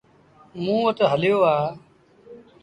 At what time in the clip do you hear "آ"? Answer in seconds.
1.55-1.57